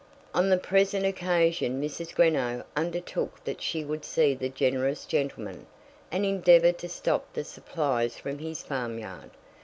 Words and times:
On 0.33 0.49
the 0.49 0.57
present 0.57 1.05
occasion 1.05 1.79
Mrs. 1.79 2.15
Greenow 2.15 2.63
undertook 2.75 3.43
that 3.43 3.61
she 3.61 3.85
would 3.85 4.03
see 4.03 4.33
the 4.33 4.49
generous 4.49 5.05
gentleman, 5.05 5.67
and 6.11 6.25
endeavour 6.25 6.71
to 6.71 6.89
stop 6.89 7.31
the 7.33 7.43
supplies 7.43 8.17
from 8.17 8.39
his 8.39 8.63
farmyard. 8.63 9.29